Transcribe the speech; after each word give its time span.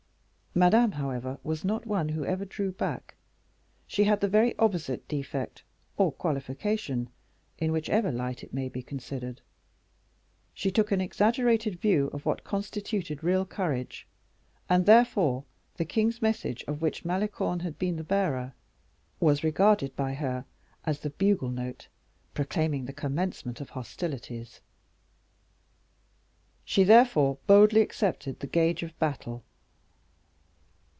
Madame, 0.53 0.91
however, 0.91 1.39
was 1.45 1.63
not 1.63 1.85
one 1.87 2.09
who 2.09 2.25
ever 2.25 2.43
drew 2.43 2.73
back; 2.73 3.15
she 3.87 4.03
had 4.03 4.19
the 4.19 4.27
very 4.27 4.53
opposite 4.59 5.07
defect 5.07 5.63
or 5.95 6.11
qualification, 6.11 7.07
in 7.57 7.71
whichever 7.71 8.11
light 8.11 8.43
it 8.43 8.53
may 8.53 8.67
be 8.67 8.83
considered; 8.83 9.39
she 10.53 10.69
took 10.69 10.91
an 10.91 10.99
exaggerated 10.99 11.79
view 11.79 12.07
of 12.11 12.25
what 12.25 12.43
constituted 12.43 13.23
real 13.23 13.45
courage; 13.45 14.05
and 14.67 14.85
therefore 14.85 15.45
the 15.77 15.85
king's 15.85 16.21
message, 16.21 16.65
of 16.67 16.81
which 16.81 17.05
Malicorne 17.05 17.61
had 17.61 17.79
been 17.79 17.95
the 17.95 18.03
bearer, 18.03 18.53
was 19.21 19.45
regarded 19.45 19.95
by 19.95 20.13
her 20.13 20.43
as 20.83 20.99
the 20.99 21.11
bugle 21.11 21.49
note 21.49 21.87
proclaiming 22.33 22.83
the 22.83 22.91
commencement 22.91 23.61
of 23.61 23.69
hostilities. 23.69 24.59
She, 26.65 26.83
therefore, 26.83 27.37
boldly 27.47 27.79
accepted 27.79 28.41
the 28.41 28.47
gage 28.47 28.83
of 28.83 28.99
battle. 28.99 29.45